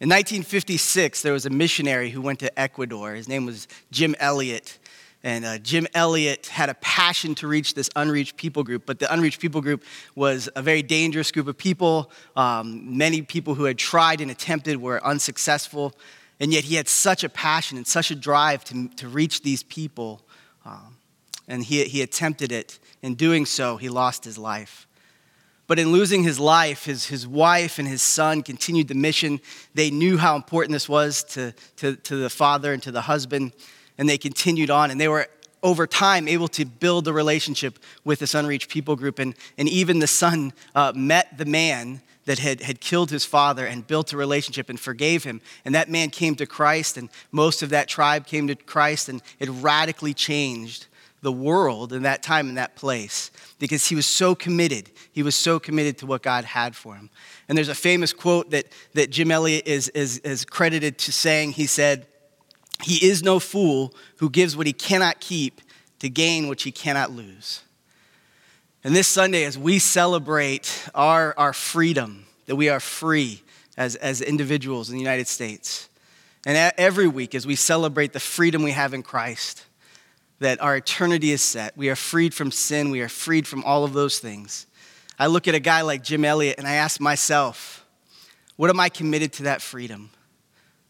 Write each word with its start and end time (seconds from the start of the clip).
In 0.00 0.08
1956, 0.08 1.20
there 1.20 1.34
was 1.34 1.44
a 1.44 1.50
missionary 1.50 2.08
who 2.08 2.22
went 2.22 2.38
to 2.38 2.58
Ecuador. 2.58 3.12
His 3.12 3.28
name 3.28 3.44
was 3.44 3.68
Jim 3.90 4.16
Elliot. 4.18 4.78
And 5.22 5.44
uh, 5.44 5.58
Jim 5.58 5.86
Elliot 5.92 6.46
had 6.46 6.70
a 6.70 6.74
passion 6.74 7.34
to 7.34 7.46
reach 7.46 7.74
this 7.74 7.90
unreached 7.94 8.38
people 8.38 8.64
group, 8.64 8.86
but 8.86 8.98
the 8.98 9.12
unreached 9.12 9.40
people 9.40 9.60
group 9.60 9.84
was 10.14 10.48
a 10.56 10.62
very 10.62 10.82
dangerous 10.82 11.30
group 11.30 11.48
of 11.48 11.58
people. 11.58 12.10
Um, 12.34 12.96
many 12.96 13.20
people 13.20 13.54
who 13.54 13.64
had 13.64 13.76
tried 13.76 14.22
and 14.22 14.30
attempted 14.30 14.80
were 14.80 15.04
unsuccessful, 15.04 15.92
and 16.40 16.50
yet 16.50 16.64
he 16.64 16.76
had 16.76 16.88
such 16.88 17.22
a 17.22 17.28
passion 17.28 17.76
and 17.76 17.86
such 17.86 18.10
a 18.10 18.14
drive 18.14 18.64
to, 18.64 18.88
to 18.88 19.06
reach 19.06 19.42
these 19.42 19.62
people. 19.64 20.22
Um, 20.64 20.96
and 21.46 21.62
he, 21.62 21.84
he 21.84 22.00
attempted 22.00 22.52
it. 22.52 22.78
In 23.02 23.16
doing 23.16 23.44
so, 23.44 23.76
he 23.76 23.90
lost 23.90 24.24
his 24.24 24.38
life. 24.38 24.86
But 25.70 25.78
in 25.78 25.92
losing 25.92 26.24
his 26.24 26.40
life, 26.40 26.86
his, 26.86 27.06
his 27.06 27.28
wife 27.28 27.78
and 27.78 27.86
his 27.86 28.02
son 28.02 28.42
continued 28.42 28.88
the 28.88 28.96
mission. 28.96 29.40
They 29.72 29.92
knew 29.92 30.18
how 30.18 30.34
important 30.34 30.72
this 30.72 30.88
was 30.88 31.22
to, 31.34 31.54
to, 31.76 31.94
to 31.94 32.16
the 32.16 32.28
father 32.28 32.72
and 32.72 32.82
to 32.82 32.90
the 32.90 33.02
husband, 33.02 33.52
and 33.96 34.08
they 34.08 34.18
continued 34.18 34.68
on. 34.68 34.90
And 34.90 35.00
they 35.00 35.06
were, 35.06 35.28
over 35.62 35.86
time, 35.86 36.26
able 36.26 36.48
to 36.48 36.64
build 36.64 37.06
a 37.06 37.12
relationship 37.12 37.78
with 38.02 38.18
this 38.18 38.34
unreached 38.34 38.68
people 38.68 38.96
group. 38.96 39.20
And, 39.20 39.36
and 39.56 39.68
even 39.68 40.00
the 40.00 40.08
son 40.08 40.54
uh, 40.74 40.92
met 40.96 41.38
the 41.38 41.44
man 41.44 42.02
that 42.24 42.40
had, 42.40 42.62
had 42.62 42.80
killed 42.80 43.12
his 43.12 43.24
father 43.24 43.64
and 43.64 43.86
built 43.86 44.12
a 44.12 44.16
relationship 44.16 44.70
and 44.70 44.80
forgave 44.80 45.22
him. 45.22 45.40
And 45.64 45.72
that 45.76 45.88
man 45.88 46.10
came 46.10 46.34
to 46.34 46.46
Christ, 46.46 46.96
and 46.96 47.10
most 47.30 47.62
of 47.62 47.70
that 47.70 47.86
tribe 47.86 48.26
came 48.26 48.48
to 48.48 48.56
Christ, 48.56 49.08
and 49.08 49.22
it 49.38 49.48
radically 49.48 50.14
changed 50.14 50.88
the 51.22 51.32
world 51.32 51.92
in 51.92 52.02
that 52.02 52.22
time 52.22 52.48
in 52.48 52.54
that 52.54 52.76
place 52.76 53.30
because 53.58 53.86
he 53.86 53.94
was 53.94 54.06
so 54.06 54.34
committed. 54.34 54.90
He 55.12 55.22
was 55.22 55.36
so 55.36 55.60
committed 55.60 55.98
to 55.98 56.06
what 56.06 56.22
God 56.22 56.44
had 56.44 56.74
for 56.74 56.94
him. 56.94 57.10
And 57.48 57.56
there's 57.56 57.68
a 57.68 57.74
famous 57.74 58.12
quote 58.12 58.50
that, 58.50 58.66
that 58.94 59.10
Jim 59.10 59.30
Elliot 59.30 59.66
is, 59.66 59.88
is, 59.88 60.18
is 60.18 60.44
credited 60.44 60.98
to 60.98 61.12
saying. 61.12 61.52
He 61.52 61.66
said, 61.66 62.06
He 62.82 63.06
is 63.06 63.22
no 63.22 63.38
fool 63.38 63.94
who 64.16 64.30
gives 64.30 64.56
what 64.56 64.66
he 64.66 64.72
cannot 64.72 65.20
keep 65.20 65.60
to 65.98 66.08
gain 66.08 66.48
what 66.48 66.62
he 66.62 66.72
cannot 66.72 67.10
lose. 67.10 67.62
And 68.82 68.96
this 68.96 69.08
Sunday, 69.08 69.44
as 69.44 69.58
we 69.58 69.78
celebrate 69.78 70.88
our, 70.94 71.34
our 71.36 71.52
freedom, 71.52 72.24
that 72.46 72.56
we 72.56 72.70
are 72.70 72.80
free 72.80 73.42
as, 73.76 73.94
as 73.96 74.22
individuals 74.22 74.88
in 74.88 74.94
the 74.94 75.02
United 75.02 75.28
States, 75.28 75.88
and 76.46 76.72
every 76.78 77.06
week 77.06 77.34
as 77.34 77.46
we 77.46 77.54
celebrate 77.54 78.14
the 78.14 78.20
freedom 78.20 78.62
we 78.62 78.70
have 78.70 78.94
in 78.94 79.02
Christ, 79.02 79.66
that 80.40 80.60
our 80.60 80.76
eternity 80.76 81.30
is 81.30 81.42
set. 81.42 81.76
We 81.76 81.90
are 81.90 81.96
freed 81.96 82.34
from 82.34 82.50
sin. 82.50 82.90
We 82.90 83.00
are 83.02 83.08
freed 83.08 83.46
from 83.46 83.62
all 83.64 83.84
of 83.84 83.92
those 83.92 84.18
things. 84.18 84.66
I 85.18 85.26
look 85.26 85.46
at 85.46 85.54
a 85.54 85.60
guy 85.60 85.82
like 85.82 86.02
Jim 86.02 86.24
Elliot 86.24 86.56
and 86.58 86.66
I 86.66 86.74
ask 86.74 87.00
myself, 87.00 87.86
what 88.56 88.70
am 88.70 88.80
I 88.80 88.88
committed 88.88 89.34
to 89.34 89.42
that 89.44 89.62
freedom? 89.62 90.10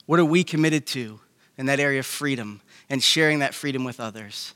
What 0.07 0.21
are 0.21 0.25
we 0.25 0.45
committed 0.45 0.87
to 0.89 1.21
in 1.59 1.67
that 1.67 1.81
area 1.81 2.01
of 2.01 2.07
freedom 2.07 2.61
and 2.89 3.03
sharing 3.03 3.41
that 3.41 3.55
freedom 3.55 3.85
with 3.85 4.01
others? 4.01 4.55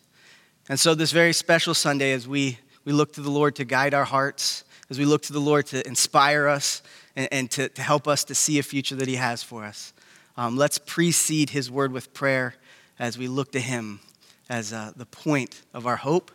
And 0.68 0.80
so, 0.80 0.94
this 0.94 1.12
very 1.12 1.32
special 1.32 1.74
Sunday, 1.74 2.12
as 2.12 2.26
we, 2.26 2.58
we 2.84 2.92
look 2.92 3.12
to 3.14 3.20
the 3.20 3.30
Lord 3.30 3.56
to 3.56 3.64
guide 3.64 3.94
our 3.94 4.04
hearts, 4.04 4.64
as 4.88 4.98
we 4.98 5.04
look 5.04 5.22
to 5.22 5.32
the 5.32 5.40
Lord 5.40 5.66
to 5.66 5.86
inspire 5.86 6.48
us 6.48 6.82
and, 7.14 7.28
and 7.30 7.50
to, 7.52 7.68
to 7.68 7.82
help 7.82 8.08
us 8.08 8.24
to 8.24 8.34
see 8.34 8.58
a 8.58 8.62
future 8.62 8.96
that 8.96 9.08
He 9.08 9.16
has 9.16 9.42
for 9.42 9.64
us, 9.64 9.92
um, 10.36 10.56
let's 10.56 10.78
precede 10.78 11.50
His 11.50 11.70
word 11.70 11.92
with 11.92 12.14
prayer 12.14 12.54
as 12.98 13.18
we 13.18 13.28
look 13.28 13.52
to 13.52 13.60
Him 13.60 14.00
as 14.48 14.72
uh, 14.72 14.92
the 14.96 15.06
point 15.06 15.62
of 15.72 15.86
our 15.86 15.96
hope 15.96 16.30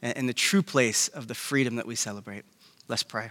and, 0.00 0.16
and 0.16 0.28
the 0.28 0.34
true 0.34 0.62
place 0.62 1.08
of 1.08 1.28
the 1.28 1.34
freedom 1.34 1.76
that 1.76 1.86
we 1.86 1.94
celebrate. 1.94 2.44
Let's 2.88 3.02
pray. 3.02 3.30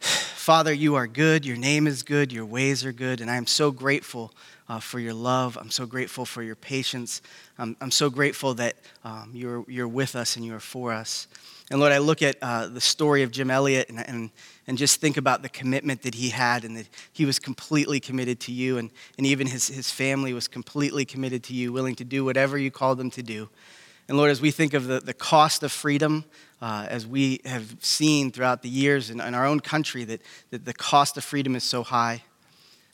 Father, 0.00 0.72
you 0.72 0.94
are 0.94 1.06
good. 1.06 1.44
Your 1.44 1.56
name 1.56 1.86
is 1.86 2.02
good. 2.02 2.32
Your 2.32 2.46
ways 2.46 2.84
are 2.84 2.92
good. 2.92 3.20
And 3.20 3.30
I 3.30 3.36
am 3.36 3.46
so 3.46 3.70
grateful 3.70 4.32
uh, 4.68 4.80
for 4.80 5.00
your 5.00 5.14
love. 5.14 5.56
I'm 5.60 5.70
so 5.70 5.86
grateful 5.86 6.24
for 6.24 6.42
your 6.42 6.56
patience. 6.56 7.22
I'm, 7.58 7.76
I'm 7.80 7.90
so 7.90 8.10
grateful 8.10 8.54
that 8.54 8.76
um, 9.04 9.30
you're, 9.32 9.64
you're 9.68 9.88
with 9.88 10.14
us 10.14 10.36
and 10.36 10.44
you 10.44 10.54
are 10.54 10.60
for 10.60 10.92
us. 10.92 11.26
And 11.70 11.80
Lord, 11.80 11.92
I 11.92 11.98
look 11.98 12.22
at 12.22 12.36
uh, 12.40 12.68
the 12.68 12.80
story 12.80 13.22
of 13.22 13.30
Jim 13.30 13.50
Elliot 13.50 13.90
and, 13.90 13.98
and, 14.08 14.30
and 14.66 14.78
just 14.78 15.00
think 15.00 15.16
about 15.18 15.42
the 15.42 15.50
commitment 15.50 16.02
that 16.02 16.14
he 16.14 16.30
had 16.30 16.64
and 16.64 16.76
that 16.76 16.88
he 17.12 17.26
was 17.26 17.38
completely 17.38 18.00
committed 18.00 18.40
to 18.40 18.52
you. 18.52 18.78
And, 18.78 18.90
and 19.18 19.26
even 19.26 19.46
his, 19.46 19.68
his 19.68 19.90
family 19.90 20.32
was 20.32 20.48
completely 20.48 21.04
committed 21.04 21.42
to 21.44 21.54
you, 21.54 21.72
willing 21.72 21.94
to 21.96 22.04
do 22.04 22.24
whatever 22.24 22.56
you 22.56 22.70
called 22.70 22.98
them 22.98 23.10
to 23.12 23.22
do. 23.22 23.48
And 24.08 24.16
Lord, 24.16 24.30
as 24.30 24.40
we 24.40 24.50
think 24.50 24.72
of 24.72 24.86
the, 24.86 25.00
the 25.00 25.12
cost 25.12 25.62
of 25.62 25.70
freedom, 25.70 26.24
uh, 26.62 26.86
as 26.88 27.06
we 27.06 27.40
have 27.44 27.76
seen 27.80 28.30
throughout 28.30 28.62
the 28.62 28.70
years 28.70 29.10
in, 29.10 29.20
in 29.20 29.34
our 29.34 29.44
own 29.44 29.60
country, 29.60 30.04
that, 30.04 30.22
that 30.50 30.64
the 30.64 30.72
cost 30.72 31.18
of 31.18 31.24
freedom 31.24 31.54
is 31.54 31.64
so 31.64 31.82
high. 31.82 32.22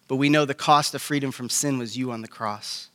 But 0.08 0.16
we 0.16 0.28
know 0.28 0.44
the 0.44 0.54
cost 0.54 0.94
of 0.94 1.02
freedom 1.02 1.32
from 1.32 1.48
sin 1.48 1.78
was 1.78 1.96
you 1.96 2.10
on 2.10 2.22
the 2.22 2.28
cross. 2.28 2.88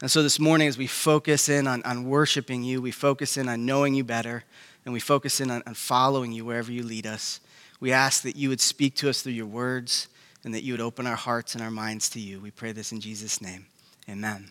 And 0.00 0.10
so 0.10 0.22
this 0.22 0.38
morning, 0.38 0.68
as 0.68 0.78
we 0.78 0.86
focus 0.86 1.48
in 1.48 1.66
on, 1.66 1.82
on 1.84 2.08
worshiping 2.08 2.62
you, 2.64 2.82
we 2.82 2.90
focus 2.90 3.36
in 3.36 3.48
on 3.48 3.64
knowing 3.64 3.94
you 3.94 4.04
better, 4.04 4.44
and 4.84 4.92
we 4.92 5.00
focus 5.00 5.40
in 5.40 5.50
on, 5.50 5.62
on 5.66 5.74
following 5.74 6.32
you 6.32 6.44
wherever 6.44 6.72
you 6.72 6.82
lead 6.82 7.06
us, 7.06 7.40
we 7.80 7.92
ask 7.92 8.22
that 8.22 8.36
you 8.36 8.48
would 8.48 8.60
speak 8.60 8.96
to 8.96 9.08
us 9.08 9.22
through 9.22 9.32
your 9.32 9.46
words 9.46 10.08
and 10.44 10.54
that 10.54 10.62
you 10.62 10.72
would 10.72 10.80
open 10.80 11.06
our 11.06 11.16
hearts 11.16 11.54
and 11.54 11.62
our 11.62 11.70
minds 11.70 12.08
to 12.10 12.20
you. 12.20 12.40
We 12.40 12.50
pray 12.50 12.72
this 12.72 12.92
in 12.92 13.00
Jesus' 13.00 13.40
name. 13.40 13.66
Amen. 14.08 14.50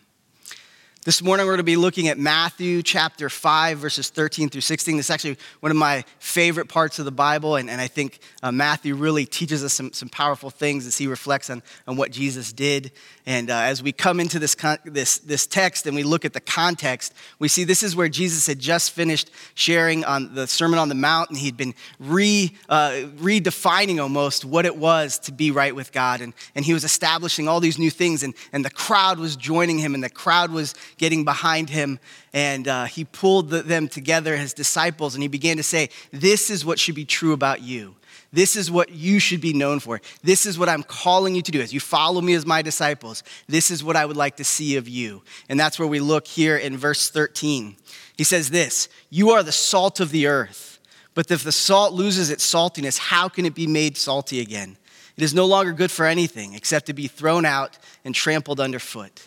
This 1.04 1.20
morning, 1.20 1.46
we're 1.46 1.54
going 1.54 1.58
to 1.58 1.64
be 1.64 1.74
looking 1.74 2.06
at 2.06 2.16
Matthew 2.16 2.80
chapter 2.80 3.28
5, 3.28 3.76
verses 3.76 4.08
13 4.08 4.50
through 4.50 4.60
16. 4.60 4.96
This 4.96 5.06
is 5.06 5.10
actually 5.10 5.36
one 5.58 5.72
of 5.72 5.76
my 5.76 6.04
favorite 6.20 6.68
parts 6.68 7.00
of 7.00 7.04
the 7.04 7.10
Bible, 7.10 7.56
and, 7.56 7.68
and 7.68 7.80
I 7.80 7.88
think 7.88 8.20
uh, 8.40 8.52
Matthew 8.52 8.94
really 8.94 9.26
teaches 9.26 9.64
us 9.64 9.72
some, 9.72 9.92
some 9.92 10.08
powerful 10.08 10.48
things 10.48 10.86
as 10.86 10.96
he 10.96 11.08
reflects 11.08 11.50
on, 11.50 11.60
on 11.88 11.96
what 11.96 12.12
Jesus 12.12 12.52
did. 12.52 12.92
And 13.26 13.50
uh, 13.50 13.54
as 13.54 13.82
we 13.82 13.90
come 13.90 14.20
into 14.20 14.38
this, 14.38 14.54
con- 14.54 14.78
this, 14.84 15.18
this 15.18 15.44
text 15.44 15.88
and 15.88 15.96
we 15.96 16.04
look 16.04 16.24
at 16.24 16.34
the 16.34 16.40
context, 16.40 17.14
we 17.40 17.48
see 17.48 17.64
this 17.64 17.82
is 17.82 17.96
where 17.96 18.08
Jesus 18.08 18.46
had 18.46 18.60
just 18.60 18.92
finished 18.92 19.28
sharing 19.54 20.04
on 20.04 20.36
the 20.36 20.46
Sermon 20.46 20.78
on 20.78 20.88
the 20.88 20.94
Mount, 20.94 21.30
and 21.30 21.38
he'd 21.40 21.56
been 21.56 21.74
re, 21.98 22.56
uh, 22.68 22.90
redefining 23.16 24.00
almost 24.00 24.44
what 24.44 24.66
it 24.66 24.76
was 24.76 25.18
to 25.18 25.32
be 25.32 25.50
right 25.50 25.74
with 25.74 25.90
God. 25.90 26.20
And, 26.20 26.32
and 26.54 26.64
he 26.64 26.72
was 26.72 26.84
establishing 26.84 27.48
all 27.48 27.58
these 27.58 27.76
new 27.76 27.90
things, 27.90 28.22
and, 28.22 28.34
and 28.52 28.64
the 28.64 28.70
crowd 28.70 29.18
was 29.18 29.34
joining 29.34 29.78
him, 29.78 29.94
and 29.94 30.04
the 30.04 30.08
crowd 30.08 30.52
was 30.52 30.76
getting 30.98 31.24
behind 31.24 31.70
him. 31.70 31.98
And 32.32 32.68
uh, 32.68 32.84
he 32.84 33.04
pulled 33.04 33.50
the, 33.50 33.62
them 33.62 33.88
together, 33.88 34.36
his 34.36 34.52
disciples, 34.52 35.14
and 35.14 35.22
he 35.22 35.28
began 35.28 35.56
to 35.56 35.62
say, 35.62 35.90
This 36.10 36.50
is 36.50 36.64
what 36.64 36.78
should 36.78 36.94
be 36.94 37.04
true 37.04 37.32
about 37.32 37.62
you. 37.62 37.96
This 38.32 38.56
is 38.56 38.70
what 38.70 38.90
you 38.90 39.18
should 39.18 39.42
be 39.42 39.52
known 39.52 39.78
for. 39.78 40.00
This 40.22 40.46
is 40.46 40.58
what 40.58 40.68
I'm 40.70 40.82
calling 40.82 41.34
you 41.34 41.42
to 41.42 41.52
do. 41.52 41.60
As 41.60 41.74
you 41.74 41.80
follow 41.80 42.20
me 42.22 42.32
as 42.32 42.46
my 42.46 42.62
disciples, 42.62 43.22
this 43.46 43.70
is 43.70 43.84
what 43.84 43.94
I 43.94 44.06
would 44.06 44.16
like 44.16 44.36
to 44.36 44.44
see 44.44 44.76
of 44.76 44.88
you. 44.88 45.22
And 45.50 45.60
that's 45.60 45.78
where 45.78 45.88
we 45.88 46.00
look 46.00 46.26
here 46.26 46.56
in 46.56 46.78
verse 46.78 47.10
13. 47.10 47.76
He 48.16 48.24
says 48.24 48.50
this 48.50 48.88
You 49.10 49.30
are 49.30 49.42
the 49.42 49.52
salt 49.52 50.00
of 50.00 50.10
the 50.10 50.26
earth. 50.26 50.70
But 51.14 51.30
if 51.30 51.44
the 51.44 51.52
salt 51.52 51.92
loses 51.92 52.30
its 52.30 52.50
saltiness, 52.50 52.98
how 52.98 53.28
can 53.28 53.44
it 53.44 53.54
be 53.54 53.66
made 53.66 53.98
salty 53.98 54.40
again? 54.40 54.78
It 55.16 55.22
is 55.22 55.34
no 55.34 55.44
longer 55.44 55.72
good 55.72 55.90
for 55.90 56.06
anything 56.06 56.54
except 56.54 56.86
to 56.86 56.94
be 56.94 57.06
thrown 57.06 57.44
out 57.44 57.78
and 58.02 58.14
trampled 58.14 58.60
underfoot. 58.60 59.26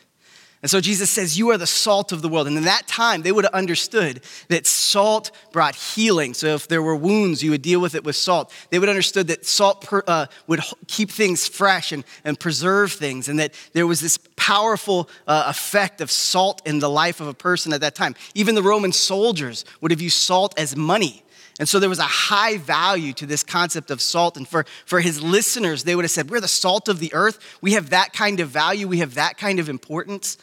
And 0.65 0.69
so 0.71 0.81
Jesus 0.81 1.11
says, 1.11 1.37
You 1.37 1.51
are 1.51 1.59
the 1.59 1.67
salt 1.67 2.11
of 2.11 2.23
the 2.23 2.27
world. 2.27 2.47
And 2.47 2.57
in 2.57 2.63
that 2.63 2.87
time, 2.87 3.21
they 3.21 3.31
would 3.31 3.45
have 3.45 3.53
understood 3.53 4.23
that 4.47 4.65
salt 4.65 5.29
brought 5.51 5.75
healing. 5.75 6.33
So 6.33 6.55
if 6.55 6.67
there 6.67 6.81
were 6.81 6.95
wounds, 6.95 7.43
you 7.43 7.51
would 7.51 7.61
deal 7.61 7.79
with 7.79 7.93
it 7.93 8.03
with 8.03 8.15
salt. 8.15 8.51
They 8.71 8.79
would 8.79 8.87
have 8.87 8.95
understood 8.95 9.27
that 9.27 9.45
salt 9.45 9.81
per, 9.81 10.01
uh, 10.07 10.25
would 10.47 10.61
keep 10.87 11.11
things 11.11 11.47
fresh 11.47 11.91
and, 11.91 12.03
and 12.23 12.39
preserve 12.39 12.93
things, 12.93 13.29
and 13.29 13.37
that 13.39 13.53
there 13.73 13.85
was 13.85 14.01
this 14.01 14.17
powerful 14.37 15.07
uh, 15.27 15.43
effect 15.49 16.01
of 16.01 16.09
salt 16.09 16.63
in 16.65 16.79
the 16.79 16.89
life 16.89 17.19
of 17.19 17.27
a 17.27 17.35
person 17.35 17.71
at 17.71 17.81
that 17.81 17.93
time. 17.93 18.15
Even 18.33 18.55
the 18.55 18.63
Roman 18.63 18.91
soldiers 18.91 19.65
would 19.81 19.91
have 19.91 20.01
used 20.01 20.17
salt 20.17 20.57
as 20.57 20.75
money. 20.75 21.23
And 21.59 21.69
so 21.69 21.79
there 21.79 21.89
was 21.89 21.99
a 21.99 22.03
high 22.03 22.57
value 22.57 23.13
to 23.13 23.25
this 23.25 23.43
concept 23.43 23.89
of 23.89 24.01
salt. 24.01 24.35
And 24.35 24.47
for, 24.47 24.65
for 24.85 24.99
his 24.99 25.21
listeners, 25.21 25.83
they 25.83 25.95
would 25.95 26.03
have 26.03 26.11
said, 26.11 26.29
We're 26.29 26.41
the 26.41 26.47
salt 26.47 26.89
of 26.89 26.99
the 26.99 27.13
earth. 27.13 27.39
We 27.61 27.73
have 27.73 27.91
that 27.91 28.13
kind 28.13 28.39
of 28.39 28.49
value. 28.49 28.87
We 28.87 28.97
have 28.99 29.13
that 29.13 29.37
kind 29.37 29.59
of 29.59 29.69
importance. 29.69 30.37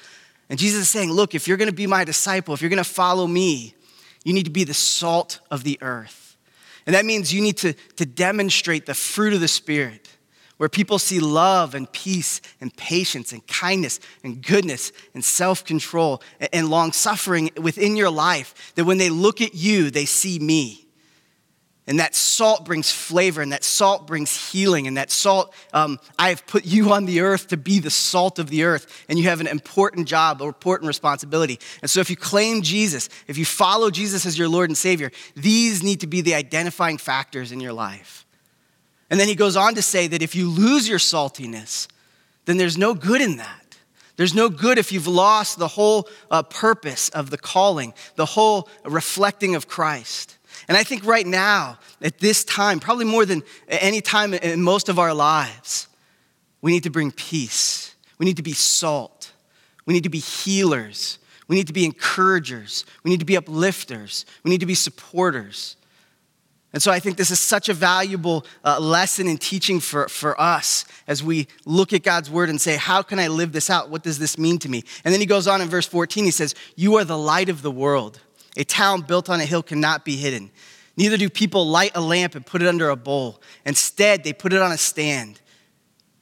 And 0.52 0.58
Jesus 0.58 0.82
is 0.82 0.90
saying, 0.90 1.10
Look, 1.10 1.34
if 1.34 1.48
you're 1.48 1.56
going 1.56 1.70
to 1.70 1.74
be 1.74 1.86
my 1.86 2.04
disciple, 2.04 2.52
if 2.52 2.60
you're 2.60 2.68
going 2.68 2.76
to 2.76 2.84
follow 2.84 3.26
me, 3.26 3.74
you 4.22 4.34
need 4.34 4.44
to 4.44 4.50
be 4.50 4.64
the 4.64 4.74
salt 4.74 5.40
of 5.50 5.64
the 5.64 5.78
earth. 5.80 6.36
And 6.84 6.94
that 6.94 7.06
means 7.06 7.32
you 7.32 7.40
need 7.40 7.56
to, 7.58 7.72
to 7.72 8.04
demonstrate 8.04 8.84
the 8.84 8.92
fruit 8.92 9.32
of 9.32 9.40
the 9.40 9.48
Spirit, 9.48 10.10
where 10.58 10.68
people 10.68 10.98
see 10.98 11.20
love 11.20 11.74
and 11.74 11.90
peace 11.90 12.42
and 12.60 12.76
patience 12.76 13.32
and 13.32 13.46
kindness 13.46 13.98
and 14.22 14.42
goodness 14.46 14.92
and 15.14 15.24
self 15.24 15.64
control 15.64 16.22
and 16.52 16.68
long 16.68 16.92
suffering 16.92 17.48
within 17.56 17.96
your 17.96 18.10
life, 18.10 18.74
that 18.74 18.84
when 18.84 18.98
they 18.98 19.08
look 19.08 19.40
at 19.40 19.54
you, 19.54 19.90
they 19.90 20.04
see 20.04 20.38
me. 20.38 20.86
And 21.92 22.00
that 22.00 22.14
salt 22.14 22.64
brings 22.64 22.90
flavor, 22.90 23.42
and 23.42 23.52
that 23.52 23.62
salt 23.62 24.06
brings 24.06 24.50
healing, 24.50 24.86
and 24.86 24.96
that 24.96 25.10
salt, 25.10 25.52
um, 25.74 26.00
I 26.18 26.30
have 26.30 26.46
put 26.46 26.64
you 26.64 26.90
on 26.94 27.04
the 27.04 27.20
earth 27.20 27.48
to 27.48 27.58
be 27.58 27.80
the 27.80 27.90
salt 27.90 28.38
of 28.38 28.48
the 28.48 28.64
earth, 28.64 29.04
and 29.10 29.18
you 29.18 29.26
have 29.26 29.42
an 29.42 29.46
important 29.46 30.08
job, 30.08 30.40
an 30.40 30.48
important 30.48 30.88
responsibility. 30.88 31.60
And 31.82 31.90
so, 31.90 32.00
if 32.00 32.08
you 32.08 32.16
claim 32.16 32.62
Jesus, 32.62 33.10
if 33.26 33.36
you 33.36 33.44
follow 33.44 33.90
Jesus 33.90 34.24
as 34.24 34.38
your 34.38 34.48
Lord 34.48 34.70
and 34.70 34.78
Savior, 34.78 35.10
these 35.36 35.82
need 35.82 36.00
to 36.00 36.06
be 36.06 36.22
the 36.22 36.34
identifying 36.34 36.96
factors 36.96 37.52
in 37.52 37.60
your 37.60 37.74
life. 37.74 38.24
And 39.10 39.20
then 39.20 39.28
he 39.28 39.34
goes 39.34 39.54
on 39.54 39.74
to 39.74 39.82
say 39.82 40.06
that 40.06 40.22
if 40.22 40.34
you 40.34 40.48
lose 40.48 40.88
your 40.88 40.98
saltiness, 40.98 41.88
then 42.46 42.56
there's 42.56 42.78
no 42.78 42.94
good 42.94 43.20
in 43.20 43.36
that. 43.36 43.76
There's 44.16 44.32
no 44.32 44.48
good 44.48 44.78
if 44.78 44.92
you've 44.92 45.06
lost 45.06 45.58
the 45.58 45.68
whole 45.68 46.08
uh, 46.30 46.42
purpose 46.42 47.10
of 47.10 47.28
the 47.28 47.36
calling, 47.36 47.92
the 48.16 48.24
whole 48.24 48.70
reflecting 48.82 49.54
of 49.54 49.68
Christ. 49.68 50.38
And 50.72 50.78
I 50.78 50.84
think 50.84 51.04
right 51.04 51.26
now, 51.26 51.78
at 52.00 52.18
this 52.18 52.44
time, 52.44 52.80
probably 52.80 53.04
more 53.04 53.26
than 53.26 53.42
any 53.68 54.00
time 54.00 54.32
in 54.32 54.62
most 54.62 54.88
of 54.88 54.98
our 54.98 55.12
lives, 55.12 55.86
we 56.62 56.72
need 56.72 56.84
to 56.84 56.90
bring 56.90 57.12
peace. 57.12 57.94
We 58.16 58.24
need 58.24 58.38
to 58.38 58.42
be 58.42 58.54
salt. 58.54 59.32
We 59.84 59.92
need 59.92 60.04
to 60.04 60.08
be 60.08 60.20
healers. 60.20 61.18
We 61.46 61.56
need 61.56 61.66
to 61.66 61.74
be 61.74 61.84
encouragers. 61.84 62.86
We 63.04 63.10
need 63.10 63.20
to 63.20 63.26
be 63.26 63.36
uplifters. 63.36 64.24
We 64.44 64.50
need 64.50 64.60
to 64.60 64.66
be 64.66 64.74
supporters. 64.74 65.76
And 66.72 66.82
so 66.82 66.90
I 66.90 67.00
think 67.00 67.18
this 67.18 67.30
is 67.30 67.38
such 67.38 67.68
a 67.68 67.74
valuable 67.74 68.46
uh, 68.64 68.80
lesson 68.80 69.28
in 69.28 69.36
teaching 69.36 69.78
for, 69.78 70.08
for 70.08 70.40
us 70.40 70.86
as 71.06 71.22
we 71.22 71.48
look 71.66 71.92
at 71.92 72.02
God's 72.02 72.30
word 72.30 72.48
and 72.48 72.58
say, 72.58 72.76
How 72.76 73.02
can 73.02 73.18
I 73.18 73.28
live 73.28 73.52
this 73.52 73.68
out? 73.68 73.90
What 73.90 74.02
does 74.02 74.18
this 74.18 74.38
mean 74.38 74.58
to 74.60 74.70
me? 74.70 74.84
And 75.04 75.12
then 75.12 75.20
he 75.20 75.26
goes 75.26 75.46
on 75.46 75.60
in 75.60 75.68
verse 75.68 75.86
14, 75.86 76.24
he 76.24 76.30
says, 76.30 76.54
You 76.76 76.96
are 76.96 77.04
the 77.04 77.18
light 77.18 77.50
of 77.50 77.60
the 77.60 77.70
world. 77.70 78.20
A 78.56 78.64
town 78.64 79.02
built 79.02 79.30
on 79.30 79.40
a 79.40 79.44
hill 79.44 79.62
cannot 79.62 80.04
be 80.04 80.16
hidden. 80.16 80.50
Neither 80.96 81.16
do 81.16 81.30
people 81.30 81.66
light 81.66 81.92
a 81.94 82.00
lamp 82.00 82.34
and 82.34 82.44
put 82.44 82.60
it 82.60 82.68
under 82.68 82.90
a 82.90 82.96
bowl. 82.96 83.40
Instead, 83.64 84.24
they 84.24 84.32
put 84.32 84.52
it 84.52 84.60
on 84.60 84.72
a 84.72 84.78
stand, 84.78 85.40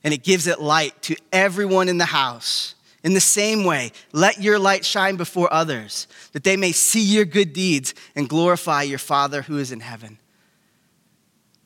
and 0.05 0.15
it 0.15 0.23
gives 0.23 0.47
it 0.47 0.61
light 0.61 1.01
to 1.03 1.17
everyone 1.33 1.89
in 1.89 1.99
the 1.99 2.05
house. 2.05 2.77
In 3.03 3.15
the 3.15 3.21
same 3.21 3.65
way, 3.65 3.93
let 4.13 4.41
your 4.41 4.59
light 4.59 4.85
shine 4.85 5.17
before 5.17 5.53
others, 5.53 6.07
that 6.33 6.45
they 6.45 6.57
may 6.57 6.71
see 6.71 7.03
your 7.03 7.25
good 7.25 7.53
deeds 7.53 7.95
and 8.15 8.29
glorify 8.29 8.83
your 8.83 8.99
Father 8.99 9.43
who 9.43 9.59
is 9.59 9.73
in 9.73 9.81
heaven. 9.81 10.19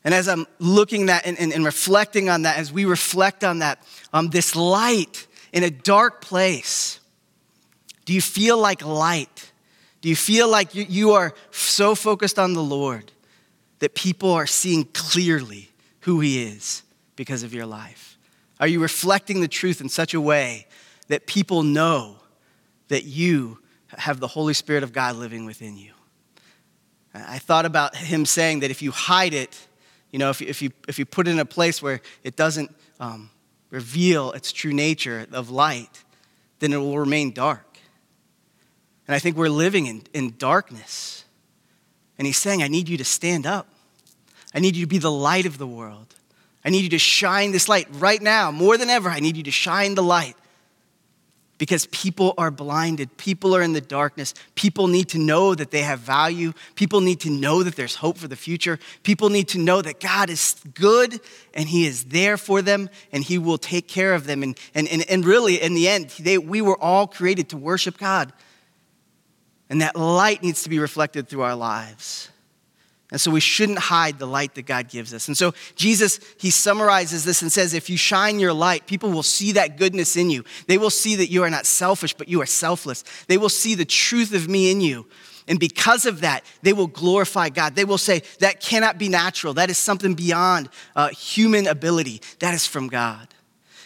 And 0.05 0.15
as 0.15 0.29
I'm 0.29 0.47
looking 0.59 1.07
that 1.07 1.27
and, 1.27 1.39
and, 1.39 1.53
and 1.53 1.65
reflecting 1.65 2.29
on 2.29 2.43
that, 2.43 2.59
as 2.59 2.73
we 2.73 2.85
reflect 2.85 3.43
on 3.43 3.61
that, 3.61 3.83
um, 4.13 4.29
this 4.31 4.55
light 4.55 5.27
in 5.53 5.63
a 5.63 5.71
dark 5.71 6.21
place, 6.21 7.01
do 8.05 8.13
you 8.13 8.21
feel 8.21 8.59
like 8.59 8.85
light? 8.85 9.51
Do 10.05 10.11
you 10.11 10.17
feel 10.17 10.51
like 10.51 10.75
you, 10.75 11.13
are 11.13 11.33
so 11.51 11.95
focused 11.95 12.39
on 12.39 12.53
the 12.53 12.63
Lord 12.63 13.11
that 13.79 13.95
people 13.95 14.33
are 14.33 14.47
seeing 14.47 14.85
clearly 14.85 15.71
who 16.01 16.21
He 16.21 16.43
is 16.43 16.83
because 17.17 17.43
of 17.43 17.55
your 17.55 17.65
life? 17.65 18.19
Are 18.61 18.67
you 18.67 18.81
reflecting 18.81 19.41
the 19.41 19.49
truth 19.49 19.81
in 19.81 19.89
such 19.89 20.13
a 20.13 20.21
way 20.21 20.67
that 21.09 21.27
people 21.27 21.63
know 21.63 22.17
that 22.89 23.05
you 23.05 23.61
have 23.97 24.21
the 24.21 24.29
Holy 24.29 24.53
Spirit 24.53 24.83
of 24.83 24.93
God 24.93 25.17
living 25.17 25.47
within 25.47 25.79
you? 25.79 25.93
I 27.15 27.39
thought 27.39 27.65
about 27.65 27.97
Him 27.97 28.27
saying 28.27 28.61
that 28.61 28.71
if 28.71 28.83
you 28.83 28.91
hide 28.91 29.33
it, 29.33 29.59
you 30.11 30.19
know, 30.19 30.29
if, 30.29 30.43
if, 30.43 30.61
you, 30.61 30.71
if 30.87 30.99
you 30.99 31.07
put 31.07 31.27
it 31.27 31.31
in 31.31 31.39
a 31.39 31.47
place 31.47 31.81
where 31.81 32.03
it 32.23 32.37
doesn't 32.37 32.71
um, 33.01 33.31
reveal 33.71 34.33
its 34.33 34.53
true 34.53 34.75
nature 34.75 35.27
of 35.33 35.49
light, 35.49 36.05
then 36.59 36.75
it 36.75 36.77
will 36.77 36.99
remain 36.99 37.33
dark. 37.33 37.74
And 39.07 39.15
I 39.15 39.19
think 39.19 39.37
we're 39.37 39.49
living 39.49 39.87
in, 39.87 40.03
in 40.13 40.35
darkness. 40.39 41.25
And 42.19 42.27
he's 42.27 42.39
saying, 42.39 42.63
I 42.63 42.69
need 42.69 42.89
you 42.89 42.97
to 42.99 43.05
stand 43.05 43.47
up. 43.47 43.67
I 44.55 44.61
need 44.61 44.77
you 44.77 44.85
to 44.85 44.89
be 44.89 44.99
the 44.99 45.11
light 45.11 45.47
of 45.47 45.59
the 45.59 45.67
world. 45.67 46.15
I 46.65 46.71
need 46.71 46.85
you 46.85 46.91
to 46.91 46.99
shine 46.99 47.53
this 47.53 47.69
light 47.69 47.89
right 47.93 48.23
now, 48.23 48.51
more 48.51 48.79
than 48.79 48.89
ever. 48.89 49.11
I 49.11 49.21
need 49.21 49.37
you 49.37 49.43
to 49.43 49.51
shine 49.51 49.95
the 49.95 50.03
light 50.03 50.37
because 51.59 51.87
people 51.87 52.35
are 52.39 52.51
blinded. 52.51 53.17
People 53.17 53.55
are 53.55 53.63
in 53.63 53.73
the 53.73 53.81
darkness. 53.81 54.35
People 54.55 54.89
need 54.89 55.09
to 55.11 55.19
know 55.19 55.55
that 55.55 55.71
they 55.71 55.83
have 55.83 56.01
value. 56.01 56.53
People 56.75 57.01
need 57.01 57.21
to 57.21 57.31
know 57.31 57.63
that 57.63 57.77
there's 57.77 57.97
hope 57.97 58.17
for 58.17 58.29
the 58.29 58.37
future. 58.37 58.79
People 59.03 59.29
need 59.29 59.49
to 59.49 59.59
know 59.59 59.83
that 59.83 60.01
God 60.01 60.31
is 60.31 60.57
good 60.75 61.21
and 61.53 61.69
He 61.69 61.87
is 61.87 62.05
there 62.05 62.37
for 62.37 62.63
them 62.63 62.89
and 63.13 63.23
He 63.23 63.39
will 63.39 63.59
take 63.59 63.87
care 63.87 64.15
of 64.15 64.27
them. 64.27 64.43
And, 64.43 64.59
and, 64.75 64.89
and, 64.89 65.05
and 65.09 65.25
really, 65.25 65.61
in 65.61 65.75
the 65.75 65.89
end, 65.89 66.11
they, 66.21 66.39
we 66.39 66.61
were 66.61 66.81
all 66.81 67.07
created 67.07 67.51
to 67.51 67.57
worship 67.57 67.99
God. 67.99 68.33
And 69.71 69.81
that 69.81 69.97
light 69.97 70.43
needs 70.43 70.63
to 70.65 70.69
be 70.69 70.79
reflected 70.79 71.29
through 71.29 71.43
our 71.43 71.57
lives. 71.57 72.31
And 73.11 73.21
so 73.21 73.31
we 73.31 73.41
shouldn't 73.41 73.79
hide 73.79 74.19
the 74.19 74.27
light 74.27 74.55
that 74.57 74.67
God 74.67 74.89
gives 74.89 75.15
us. 75.15 75.29
And 75.29 75.37
so 75.37 75.55
Jesus, 75.77 76.19
he 76.39 76.51
summarizes 76.51 77.25
this 77.25 77.43
and 77.43 77.53
says, 77.53 77.73
if 77.73 77.89
you 77.89 77.97
shine 77.97 78.41
your 78.41 78.53
light, 78.53 78.87
people 78.87 79.11
will 79.11 79.23
see 79.23 79.53
that 79.53 79.77
goodness 79.77 80.17
in 80.17 80.31
you. 80.31 80.45
They 80.67 80.79
will 80.79 80.91
see 80.91 81.15
that 81.17 81.31
you 81.31 81.43
are 81.45 81.51
not 81.51 81.65
selfish, 81.65 82.15
but 82.15 82.29
you 82.29 82.43
are 82.43 82.47
selfless. 82.47 83.05
They 83.29 83.39
will 83.39 83.49
see 83.49 83.75
the 83.75 83.85
truth 83.85 84.35
of 84.35 84.49
me 84.49 84.71
in 84.71 84.81
you. 84.81 85.07
And 85.47 85.61
because 85.61 86.07
of 86.07 86.23
that, 86.23 86.45
they 86.63 86.73
will 86.73 86.87
glorify 86.87 87.51
God. 87.51 87.77
They 87.77 87.85
will 87.85 87.99
say, 87.99 88.23
that 88.41 88.61
cannot 88.61 88.99
be 88.99 89.09
natural. 89.09 89.55
That 89.55 89.71
is 89.71 89.79
something 89.79 90.15
beyond 90.15 90.71
uh, 90.97 91.09
human 91.11 91.67
ability. 91.67 92.21
That 92.41 92.55
is 92.55 92.67
from 92.67 92.89
God. 92.89 93.29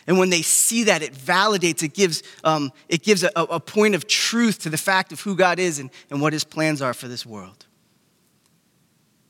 And 0.08 0.18
when 0.18 0.30
they 0.30 0.40
see 0.40 0.84
that, 0.84 1.02
it 1.02 1.12
validates, 1.12 1.82
it 1.82 1.92
gives, 1.92 2.22
um, 2.42 2.72
it 2.88 3.02
gives 3.02 3.22
a, 3.22 3.30
a 3.36 3.60
point 3.60 3.94
of 3.94 4.06
truth 4.06 4.58
to 4.60 4.70
the 4.70 4.78
fact 4.78 5.12
of 5.12 5.20
who 5.20 5.36
God 5.36 5.58
is 5.58 5.78
and, 5.78 5.90
and 6.10 6.22
what 6.22 6.32
his 6.32 6.44
plans 6.44 6.80
are 6.80 6.94
for 6.94 7.08
this 7.08 7.26
world. 7.26 7.66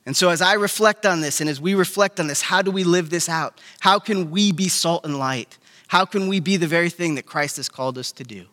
And 0.07 0.17
so, 0.17 0.31
as 0.31 0.41
I 0.41 0.55
reflect 0.55 1.05
on 1.05 1.21
this 1.21 1.41
and 1.41 1.51
as 1.51 1.61
we 1.61 1.75
reflect 1.75 2.21
on 2.21 2.29
this, 2.29 2.41
how 2.41 2.63
do 2.63 2.71
we 2.71 2.85
live 2.85 3.11
this 3.11 3.29
out? 3.29 3.61
How 3.81 3.99
can 3.99 4.31
we 4.31 4.53
be 4.53 4.69
salt 4.69 5.05
and 5.05 5.19
light? 5.19 5.59
How 5.89 6.05
can 6.05 6.29
we 6.29 6.39
be 6.39 6.57
the 6.57 6.69
very 6.69 6.91
thing 6.91 7.17
that 7.17 7.27
Christ 7.27 7.57
has 7.57 7.69
called 7.69 7.99
us 7.99 8.13
to 8.13 8.23
do? 8.23 8.47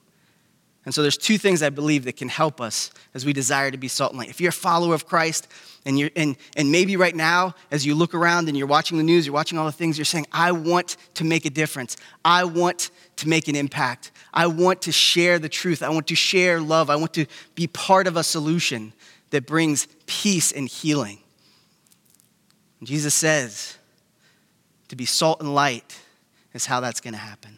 And 0.85 0.93
so, 0.93 1.01
there's 1.01 1.17
two 1.17 1.37
things 1.37 1.63
I 1.63 1.69
believe 1.69 2.05
that 2.05 2.15
can 2.15 2.29
help 2.29 2.61
us 2.61 2.91
as 3.13 3.25
we 3.25 3.33
desire 3.33 3.71
to 3.71 3.77
be 3.77 3.87
salt 3.87 4.11
and 4.11 4.19
light. 4.19 4.29
If 4.29 4.39
you're 4.39 4.49
a 4.49 4.53
follower 4.53 4.93
of 4.93 5.07
Christ, 5.07 5.47
and, 5.85 5.99
you're, 5.99 6.09
and, 6.15 6.35
and 6.55 6.71
maybe 6.71 6.97
right 6.97 7.15
now, 7.15 7.53
as 7.69 7.85
you 7.85 7.93
look 7.93 8.15
around 8.15 8.47
and 8.47 8.57
you're 8.57 8.65
watching 8.65 8.97
the 8.97 9.03
news, 9.03 9.27
you're 9.27 9.33
watching 9.33 9.59
all 9.59 9.65
the 9.65 9.71
things, 9.71 9.97
you're 9.97 10.05
saying, 10.05 10.25
I 10.31 10.51
want 10.51 10.97
to 11.15 11.23
make 11.23 11.45
a 11.45 11.49
difference. 11.51 11.95
I 12.23 12.43
want 12.43 12.89
to 13.17 13.29
make 13.29 13.47
an 13.47 13.55
impact. 13.55 14.11
I 14.33 14.47
want 14.47 14.81
to 14.83 14.91
share 14.91 15.37
the 15.37 15.47
truth. 15.47 15.83
I 15.83 15.89
want 15.89 16.07
to 16.07 16.15
share 16.15 16.59
love. 16.59 16.89
I 16.89 16.95
want 16.95 17.13
to 17.13 17.27
be 17.53 17.67
part 17.67 18.07
of 18.07 18.17
a 18.17 18.23
solution 18.23 18.93
that 19.29 19.45
brings 19.45 19.87
peace 20.07 20.51
and 20.51 20.67
healing. 20.67 21.19
Jesus 22.83 23.13
says 23.13 23.77
to 24.87 24.95
be 24.95 25.05
salt 25.05 25.39
and 25.39 25.53
light 25.53 25.99
is 26.53 26.65
how 26.65 26.79
that's 26.79 26.99
going 26.99 27.13
to 27.13 27.19
happen. 27.19 27.57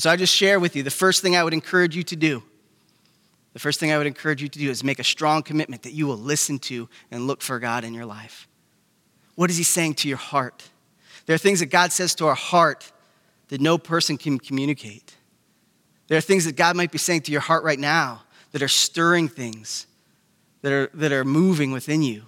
And 0.00 0.02
so 0.02 0.08
I 0.08 0.16
just 0.16 0.34
share 0.34 0.58
with 0.58 0.76
you 0.76 0.82
the 0.82 0.90
first 0.90 1.20
thing 1.20 1.36
I 1.36 1.44
would 1.44 1.52
encourage 1.52 1.94
you 1.94 2.02
to 2.04 2.16
do. 2.16 2.42
The 3.52 3.58
first 3.58 3.78
thing 3.78 3.92
I 3.92 3.98
would 3.98 4.06
encourage 4.06 4.40
you 4.40 4.48
to 4.48 4.58
do 4.58 4.70
is 4.70 4.82
make 4.82 4.98
a 4.98 5.04
strong 5.04 5.42
commitment 5.42 5.82
that 5.82 5.92
you 5.92 6.06
will 6.06 6.16
listen 6.16 6.58
to 6.60 6.88
and 7.10 7.26
look 7.26 7.42
for 7.42 7.58
God 7.58 7.84
in 7.84 7.92
your 7.92 8.06
life. 8.06 8.48
What 9.34 9.50
is 9.50 9.58
He 9.58 9.62
saying 9.62 9.96
to 9.96 10.08
your 10.08 10.16
heart? 10.16 10.70
There 11.26 11.34
are 11.34 11.38
things 11.38 11.60
that 11.60 11.66
God 11.66 11.92
says 11.92 12.14
to 12.14 12.26
our 12.28 12.34
heart 12.34 12.90
that 13.48 13.60
no 13.60 13.76
person 13.76 14.16
can 14.16 14.38
communicate. 14.38 15.16
There 16.08 16.16
are 16.16 16.22
things 16.22 16.46
that 16.46 16.56
God 16.56 16.76
might 16.76 16.92
be 16.92 16.96
saying 16.96 17.20
to 17.24 17.32
your 17.32 17.42
heart 17.42 17.62
right 17.62 17.78
now 17.78 18.22
that 18.52 18.62
are 18.62 18.68
stirring 18.68 19.28
things, 19.28 19.86
that 20.62 20.72
are, 20.72 20.90
that 20.94 21.12
are 21.12 21.26
moving 21.26 21.72
within 21.72 22.00
you, 22.00 22.22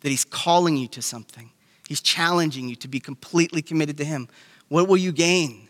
that 0.00 0.08
He's 0.08 0.24
calling 0.24 0.76
you 0.76 0.88
to 0.88 1.00
something. 1.00 1.52
He's 1.86 2.00
challenging 2.00 2.68
you 2.68 2.74
to 2.74 2.88
be 2.88 2.98
completely 2.98 3.62
committed 3.62 3.98
to 3.98 4.04
Him. 4.04 4.26
What 4.66 4.88
will 4.88 4.96
you 4.96 5.12
gain 5.12 5.68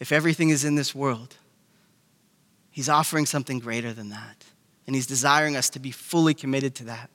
if 0.00 0.10
everything 0.10 0.50
is 0.50 0.64
in 0.64 0.74
this 0.74 0.94
world? 0.94 1.36
He's 2.70 2.88
offering 2.88 3.26
something 3.26 3.58
greater 3.58 3.92
than 3.92 4.08
that. 4.10 4.44
And 4.86 4.96
He's 4.96 5.06
desiring 5.06 5.56
us 5.56 5.70
to 5.70 5.78
be 5.78 5.90
fully 5.90 6.34
committed 6.34 6.74
to 6.76 6.84
that. 6.84 7.10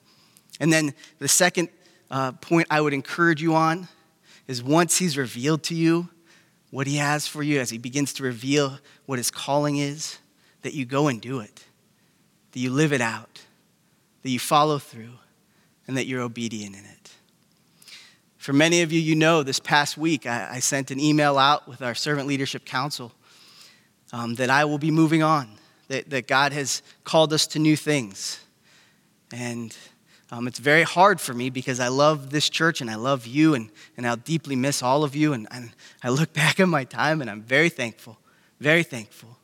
And 0.60 0.72
then 0.72 0.94
the 1.18 1.28
second 1.28 1.68
uh, 2.10 2.32
point 2.32 2.68
I 2.70 2.80
would 2.80 2.94
encourage 2.94 3.42
you 3.42 3.54
on 3.54 3.88
is 4.46 4.62
once 4.62 4.98
He's 4.98 5.18
revealed 5.18 5.62
to 5.64 5.74
you 5.74 6.08
what 6.70 6.86
He 6.86 6.96
has 6.96 7.26
for 7.26 7.42
you, 7.42 7.60
as 7.60 7.70
He 7.70 7.78
begins 7.78 8.12
to 8.14 8.22
reveal 8.22 8.78
what 9.06 9.18
His 9.18 9.30
calling 9.30 9.76
is, 9.76 10.18
that 10.62 10.74
you 10.74 10.84
go 10.84 11.08
and 11.08 11.20
do 11.20 11.40
it, 11.40 11.64
that 12.52 12.60
you 12.60 12.70
live 12.70 12.92
it 12.92 13.00
out, 13.00 13.42
that 14.22 14.30
you 14.30 14.38
follow 14.38 14.78
through, 14.78 15.14
and 15.86 15.96
that 15.96 16.06
you're 16.06 16.22
obedient 16.22 16.74
in 16.74 16.84
it. 16.84 17.05
For 18.46 18.52
many 18.52 18.82
of 18.82 18.92
you, 18.92 19.00
you 19.00 19.16
know, 19.16 19.42
this 19.42 19.58
past 19.58 19.98
week 19.98 20.24
I, 20.24 20.48
I 20.52 20.58
sent 20.60 20.92
an 20.92 21.00
email 21.00 21.36
out 21.36 21.66
with 21.66 21.82
our 21.82 21.96
Servant 21.96 22.28
Leadership 22.28 22.64
Council 22.64 23.10
um, 24.12 24.36
that 24.36 24.50
I 24.50 24.66
will 24.66 24.78
be 24.78 24.92
moving 24.92 25.20
on, 25.20 25.48
that, 25.88 26.10
that 26.10 26.28
God 26.28 26.52
has 26.52 26.80
called 27.02 27.32
us 27.32 27.48
to 27.48 27.58
new 27.58 27.74
things. 27.74 28.38
And 29.32 29.76
um, 30.30 30.46
it's 30.46 30.60
very 30.60 30.84
hard 30.84 31.20
for 31.20 31.34
me 31.34 31.50
because 31.50 31.80
I 31.80 31.88
love 31.88 32.30
this 32.30 32.48
church 32.48 32.80
and 32.80 32.88
I 32.88 32.94
love 32.94 33.26
you 33.26 33.54
and, 33.54 33.68
and 33.96 34.06
I'll 34.06 34.14
deeply 34.14 34.54
miss 34.54 34.80
all 34.80 35.02
of 35.02 35.16
you. 35.16 35.32
And, 35.32 35.48
and 35.50 35.72
I 36.04 36.10
look 36.10 36.32
back 36.42 36.60
at 36.60 36.68
my 36.68 36.84
time 36.84 37.20
and 37.20 37.28
I'm 37.28 37.42
very 37.42 37.68
thankful, 37.68 38.16
very 38.60 38.84
thankful 38.84 39.36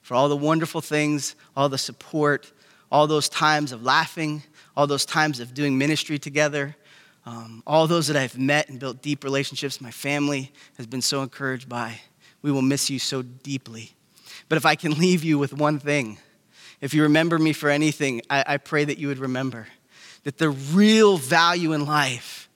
for 0.00 0.14
all 0.14 0.30
the 0.30 0.34
wonderful 0.34 0.80
things, 0.80 1.36
all 1.54 1.68
the 1.68 1.76
support, 1.76 2.50
all 2.90 3.06
those 3.06 3.28
times 3.28 3.72
of 3.72 3.82
laughing, 3.82 4.44
all 4.74 4.86
those 4.86 5.04
times 5.04 5.40
of 5.40 5.52
doing 5.52 5.76
ministry 5.76 6.18
together, 6.18 6.74
um, 7.26 7.62
all 7.66 7.88
those 7.88 8.06
that 8.06 8.16
I've 8.16 8.38
met 8.38 8.68
and 8.68 8.78
built 8.78 9.02
deep 9.02 9.24
relationships, 9.24 9.80
my 9.80 9.90
family 9.90 10.52
has 10.76 10.86
been 10.86 11.02
so 11.02 11.22
encouraged 11.22 11.68
by. 11.68 12.00
We 12.40 12.52
will 12.52 12.62
miss 12.62 12.88
you 12.88 13.00
so 13.00 13.22
deeply. 13.22 13.96
But 14.48 14.56
if 14.56 14.64
I 14.64 14.76
can 14.76 14.92
leave 14.98 15.24
you 15.24 15.36
with 15.36 15.52
one 15.52 15.80
thing, 15.80 16.18
if 16.80 16.94
you 16.94 17.02
remember 17.02 17.38
me 17.38 17.52
for 17.52 17.68
anything, 17.68 18.22
I, 18.30 18.44
I 18.46 18.56
pray 18.58 18.84
that 18.84 18.98
you 18.98 19.08
would 19.08 19.18
remember 19.18 19.66
that 20.22 20.38
the 20.38 20.50
real 20.50 21.16
value 21.16 21.72
in 21.72 21.86
life 21.86 22.48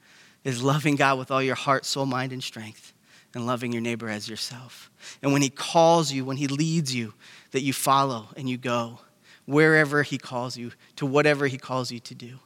is 0.42 0.62
loving 0.62 0.96
God 0.96 1.18
with 1.18 1.30
all 1.30 1.42
your 1.42 1.54
heart, 1.54 1.84
soul, 1.84 2.06
mind, 2.06 2.32
and 2.32 2.42
strength, 2.42 2.92
and 3.34 3.46
loving 3.46 3.72
your 3.72 3.80
neighbor 3.82 4.08
as 4.08 4.28
yourself. 4.28 4.90
And 5.22 5.32
when 5.32 5.42
He 5.42 5.50
calls 5.50 6.12
you, 6.12 6.24
when 6.24 6.36
He 6.36 6.48
leads 6.48 6.94
you, 6.94 7.14
that 7.52 7.62
you 7.62 7.72
follow 7.72 8.28
and 8.36 8.48
you 8.48 8.56
go 8.56 9.00
wherever 9.46 10.02
He 10.02 10.18
calls 10.18 10.56
you, 10.56 10.72
to 10.96 11.06
whatever 11.06 11.46
He 11.46 11.58
calls 11.58 11.90
you 11.90 12.00
to 12.00 12.14
do. 12.14 12.38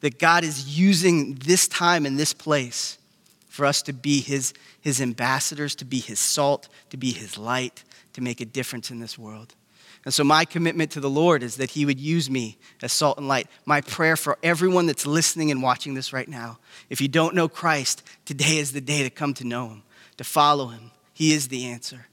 That 0.00 0.18
God 0.18 0.44
is 0.44 0.78
using 0.78 1.34
this 1.34 1.66
time 1.68 2.06
and 2.06 2.18
this 2.18 2.32
place 2.32 2.98
for 3.48 3.66
us 3.66 3.82
to 3.82 3.92
be 3.92 4.20
His, 4.20 4.54
his 4.80 5.00
ambassadors, 5.00 5.74
to 5.76 5.84
be 5.84 6.00
His 6.00 6.20
salt, 6.20 6.68
to 6.90 6.96
be 6.96 7.12
His 7.12 7.36
light, 7.36 7.82
to 8.12 8.20
make 8.20 8.40
a 8.40 8.44
difference 8.44 8.90
in 8.90 9.00
this 9.00 9.18
world. 9.18 9.54
And 10.04 10.14
so, 10.14 10.24
my 10.24 10.44
commitment 10.44 10.92
to 10.92 11.00
the 11.00 11.10
Lord 11.10 11.42
is 11.42 11.56
that 11.56 11.70
He 11.70 11.84
would 11.84 12.00
use 12.00 12.30
me 12.30 12.56
as 12.82 12.92
salt 12.92 13.18
and 13.18 13.28
light. 13.28 13.48
My 13.66 13.80
prayer 13.80 14.16
for 14.16 14.38
everyone 14.42 14.86
that's 14.86 15.06
listening 15.06 15.50
and 15.50 15.62
watching 15.62 15.94
this 15.94 16.12
right 16.12 16.28
now 16.28 16.58
if 16.88 17.00
you 17.00 17.08
don't 17.08 17.34
know 17.34 17.48
Christ, 17.48 18.02
today 18.24 18.58
is 18.58 18.72
the 18.72 18.80
day 18.80 19.02
to 19.02 19.10
come 19.10 19.34
to 19.34 19.44
know 19.44 19.68
Him, 19.68 19.82
to 20.16 20.24
follow 20.24 20.68
Him. 20.68 20.92
He 21.12 21.32
is 21.32 21.48
the 21.48 21.66
answer. 21.66 22.06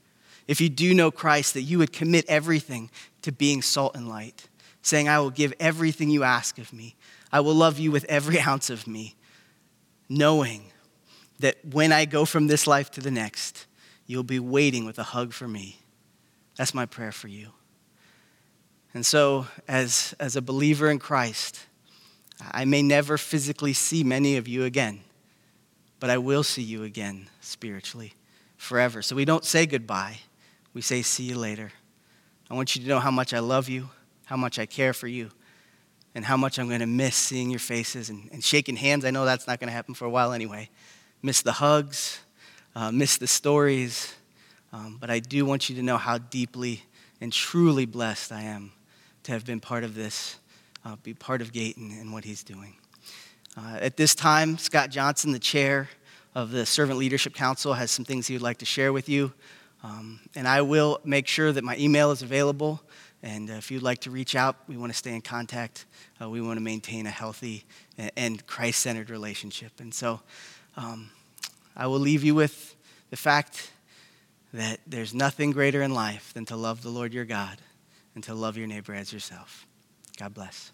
If 0.47 0.61
you 0.61 0.69
do 0.69 0.93
know 0.93 1.11
Christ, 1.11 1.53
that 1.53 1.61
you 1.61 1.77
would 1.77 1.93
commit 1.93 2.25
everything 2.27 2.89
to 3.21 3.31
being 3.31 3.61
salt 3.61 3.95
and 3.95 4.09
light, 4.09 4.47
saying, 4.81 5.07
I 5.07 5.19
will 5.19 5.31
give 5.31 5.53
everything 5.59 6.09
you 6.09 6.23
ask 6.23 6.57
of 6.57 6.73
me. 6.73 6.95
I 7.35 7.41
will 7.41 7.53
love 7.53 7.79
you 7.79 7.91
with 7.91 8.05
every 8.05 8.39
ounce 8.47 8.69
of 8.69 8.87
me, 8.87 9.13
knowing 10.07 10.71
that 11.39 11.57
when 11.65 11.91
I 11.91 12.05
go 12.05 12.23
from 12.23 12.47
this 12.47 12.65
life 12.65 12.89
to 12.91 13.01
the 13.01 13.11
next, 13.11 13.65
you'll 14.07 14.23
be 14.23 14.39
waiting 14.39 14.85
with 14.85 14.97
a 14.99 15.03
hug 15.03 15.33
for 15.33 15.45
me. 15.45 15.81
That's 16.55 16.73
my 16.73 16.85
prayer 16.85 17.11
for 17.11 17.27
you. 17.27 17.49
And 18.93 19.05
so, 19.05 19.47
as, 19.67 20.15
as 20.17 20.37
a 20.37 20.41
believer 20.41 20.89
in 20.89 20.97
Christ, 20.97 21.65
I 22.53 22.63
may 22.63 22.81
never 22.81 23.17
physically 23.17 23.73
see 23.73 24.01
many 24.01 24.37
of 24.37 24.47
you 24.47 24.63
again, 24.63 25.01
but 25.99 26.09
I 26.09 26.17
will 26.17 26.43
see 26.43 26.63
you 26.63 26.83
again 26.83 27.27
spiritually 27.41 28.13
forever. 28.55 29.01
So 29.01 29.13
we 29.13 29.25
don't 29.25 29.43
say 29.43 29.65
goodbye, 29.65 30.19
we 30.73 30.81
say, 30.81 31.01
see 31.01 31.23
you 31.23 31.37
later. 31.37 31.73
I 32.49 32.53
want 32.53 32.77
you 32.77 32.83
to 32.83 32.87
know 32.87 33.01
how 33.01 33.11
much 33.11 33.33
I 33.33 33.39
love 33.39 33.67
you, 33.67 33.89
how 34.23 34.37
much 34.37 34.57
I 34.57 34.65
care 34.65 34.93
for 34.93 35.09
you, 35.09 35.31
and 36.15 36.23
how 36.23 36.37
much 36.37 36.57
I'm 36.57 36.67
going 36.67 36.79
to 36.79 36.87
miss 36.87 37.15
seeing 37.15 37.51
your 37.51 37.59
faces 37.59 38.09
and, 38.09 38.29
and 38.31 38.43
shaking 38.43 38.77
hands. 38.77 39.03
I 39.03 39.11
know 39.11 39.25
that's 39.25 39.47
not 39.47 39.59
going 39.59 39.67
to 39.67 39.73
happen 39.73 39.93
for 39.93 40.05
a 40.05 40.09
while 40.09 40.31
anyway. 40.31 40.69
Miss 41.21 41.41
the 41.41 41.51
hugs, 41.51 42.19
uh, 42.75 42.91
miss 42.91 43.17
the 43.17 43.27
stories, 43.27 44.15
um, 44.71 44.97
but 44.99 45.09
I 45.09 45.19
do 45.19 45.45
want 45.45 45.69
you 45.69 45.75
to 45.75 45.83
know 45.83 45.97
how 45.97 46.17
deeply 46.17 46.83
and 47.21 47.31
truly 47.31 47.85
blessed 47.85 48.31
I 48.31 48.43
am 48.43 48.71
to 49.23 49.31
have 49.33 49.45
been 49.45 49.59
part 49.59 49.83
of 49.83 49.93
this, 49.93 50.37
uh, 50.85 50.95
be 51.03 51.13
part 51.13 51.41
of 51.41 51.51
Gayton 51.51 51.91
and 51.99 52.13
what 52.13 52.23
he's 52.23 52.43
doing. 52.43 52.75
Uh, 53.57 53.77
at 53.81 53.97
this 53.97 54.15
time, 54.15 54.57
Scott 54.57 54.89
Johnson, 54.89 55.31
the 55.31 55.39
chair 55.39 55.89
of 56.33 56.51
the 56.51 56.65
Servant 56.65 56.99
Leadership 56.99 57.33
Council, 57.33 57.73
has 57.73 57.89
some 57.91 58.05
things 58.05 58.27
he 58.27 58.35
would 58.35 58.41
like 58.41 58.57
to 58.57 58.65
share 58.65 58.93
with 58.93 59.09
you. 59.09 59.33
Um, 59.83 60.19
and 60.35 60.47
I 60.47 60.61
will 60.61 60.99
make 61.03 61.27
sure 61.27 61.51
that 61.51 61.63
my 61.63 61.77
email 61.77 62.11
is 62.11 62.21
available. 62.21 62.81
And 63.25 63.49
uh, 63.49 63.53
if 63.53 63.71
you'd 63.71 63.81
like 63.81 64.01
to 64.01 64.11
reach 64.11 64.35
out, 64.35 64.55
we 64.67 64.77
want 64.77 64.91
to 64.91 64.97
stay 64.97 65.15
in 65.15 65.21
contact. 65.21 65.87
Uh, 66.21 66.29
we 66.29 66.41
want 66.41 66.57
to 66.57 66.63
maintain 66.63 67.07
a 67.07 67.09
healthy 67.09 67.65
and 68.15 68.45
Christ 68.45 68.79
centered 68.81 69.09
relationship. 69.09 69.79
And 69.79 69.91
so 69.91 70.21
um, 70.77 71.09
I 71.75 71.87
will 71.87 71.99
leave 71.99 72.23
you 72.23 72.35
with 72.35 72.75
the 73.09 73.17
fact 73.17 73.71
that 74.53 74.79
there's 74.85 75.15
nothing 75.15 75.49
greater 75.49 75.81
in 75.81 75.91
life 75.91 76.35
than 76.35 76.45
to 76.45 76.55
love 76.55 76.83
the 76.83 76.89
Lord 76.89 77.15
your 77.15 77.25
God 77.25 77.57
and 78.13 78.23
to 78.25 78.35
love 78.35 78.57
your 78.57 78.67
neighbor 78.67 78.93
as 78.93 79.11
yourself. 79.11 79.65
God 80.19 80.35
bless. 80.35 80.71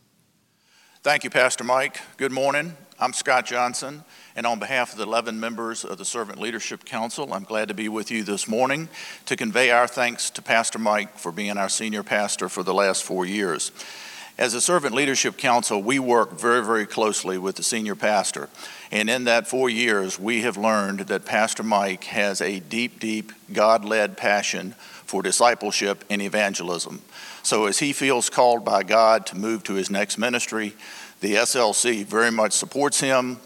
Thank 1.04 1.24
you, 1.24 1.32
Pastor 1.32 1.64
Mike. 1.64 2.00
Good 2.18 2.32
morning. 2.32 2.78
I'm 3.00 3.12
Scott 3.14 3.48
Johnson, 3.48 4.04
and 4.36 4.46
on 4.46 4.60
behalf 4.60 4.92
of 4.92 5.00
the 5.00 5.06
11 5.06 5.40
members 5.40 5.84
of 5.84 5.98
the 5.98 6.06
Servant 6.06 6.40
Leadership 6.40 6.86
Council, 6.86 7.34
I'm 7.34 7.44
glad 7.44 7.70
to 7.70 7.74
be 7.74 7.90
with 7.90 8.12
you 8.12 8.22
this 8.22 8.48
morning 8.48 8.88
to 9.26 9.36
convey 9.36 9.72
our 9.72 9.88
thanks 9.88 10.30
to 10.30 10.44
Pastor 10.44 10.78
Mike 10.78 11.18
for 11.18 11.32
being 11.32 11.58
our 11.58 11.70
senior 11.70 12.04
pastor 12.04 12.50
for 12.50 12.62
the 12.62 12.76
last 12.76 13.02
four 13.02 13.26
years. 13.26 13.72
As 14.38 14.54
a 14.54 14.62
Servant 14.62 14.94
Leadership 14.94 15.38
Council, 15.38 15.82
we 15.82 15.98
work 15.98 16.40
very, 16.40 16.64
very 16.64 16.86
closely 16.86 17.40
with 17.40 17.56
the 17.56 17.64
senior 17.64 17.96
pastor. 17.96 18.50
And 18.92 19.10
in 19.10 19.24
that 19.24 19.48
four 19.48 19.72
years, 19.72 20.20
we 20.20 20.44
have 20.44 20.56
learned 20.56 21.00
that 21.00 21.26
Pastor 21.26 21.64
Mike 21.64 22.04
has 22.04 22.42
a 22.42 22.60
deep, 22.60 23.00
deep, 23.00 23.32
God 23.52 23.84
led 23.84 24.18
passion 24.18 24.76
for 25.12 25.22
discipleship 25.22 26.06
and 26.10 26.22
evangelism. 26.22 27.02
So, 27.44 27.66
as 27.66 27.80
he 27.80 27.92
feels 27.92 28.30
called 28.30 28.64
by 28.64 28.84
God 28.84 29.26
to 29.26 29.36
move 29.36 29.62
to 29.64 29.74
his 29.74 29.90
next 29.90 30.18
ministry, 30.18 30.74
the 31.20 31.34
SLC 31.34 32.06
very 32.06 32.32
much 32.32 32.54
supports 32.54 33.02
him, 33.02 33.38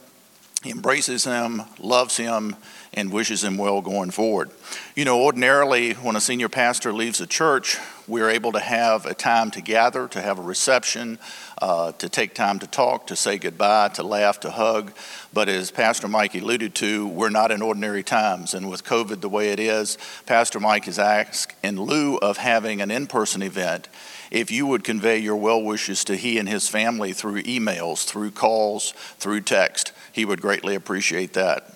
embraces 0.63 1.24
him, 1.24 1.63
loves 1.79 2.17
him, 2.17 2.55
and 2.93 3.12
wishes 3.12 3.43
him 3.43 3.57
well 3.57 3.81
going 3.81 4.12
forward. 4.12 4.51
You 4.95 5.05
know, 5.05 5.24
ordinarily, 5.24 5.93
when 5.93 6.15
a 6.15 6.22
senior 6.22 6.50
pastor 6.50 6.93
leaves 6.93 7.19
a 7.19 7.25
church, 7.25 7.79
we're 8.07 8.29
able 8.29 8.51
to 8.51 8.59
have 8.59 9.05
a 9.05 9.13
time 9.13 9.51
to 9.51 9.62
gather, 9.62 10.07
to 10.09 10.21
have 10.21 10.39
a 10.39 10.41
reception, 10.41 11.19
uh, 11.62 11.91
to 11.93 12.09
take 12.09 12.33
time 12.33 12.59
to 12.59 12.67
talk, 12.67 13.07
to 13.07 13.15
say 13.15 13.38
goodbye, 13.38 13.89
to 13.89 14.03
laugh, 14.03 14.39
to 14.41 14.51
hug. 14.51 14.93
But 15.33 15.50
as 15.50 15.71
Pastor 15.71 16.07
Mike 16.07 16.35
alluded 16.35 16.75
to, 16.75 17.07
we're 17.07 17.29
not 17.29 17.51
in 17.51 17.62
ordinary 17.62 18.03
times. 18.03 18.53
And 18.53 18.69
with 18.69 18.83
COVID 18.83 19.21
the 19.21 19.29
way 19.29 19.50
it 19.50 19.59
is, 19.59 19.97
Pastor 20.25 20.59
Mike 20.59 20.85
has 20.85 21.00
asked, 21.00 21.55
in 21.63 21.81
lieu 21.81 22.17
of 22.17 22.38
having 22.38 22.81
an 22.81 22.91
in 22.91 23.07
person 23.07 23.41
event, 23.41 23.88
if 24.31 24.51
you 24.51 24.65
would 24.65 24.83
convey 24.83 25.17
your 25.19 25.35
well 25.35 25.62
wishes 25.62 26.03
to 26.05 26.15
he 26.15 26.38
and 26.39 26.50
his 26.50 26.67
family 26.67 27.13
through 27.13 27.43
emails, 27.43 28.05
through 28.05 28.31
calls, 28.31 28.91
through 29.17 29.41
text, 29.41 29.91
he 30.12 30.25
would 30.25 30.41
greatly 30.41 30.75
appreciate 30.75 31.33
that. 31.33 31.75